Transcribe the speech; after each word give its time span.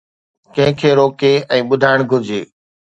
ڪنهن 0.53 0.71
کي 0.79 0.89
روڪي 1.01 1.31
۽ 1.59 1.61
ٻڌائڻ 1.69 1.99
گهرجي. 2.11 2.41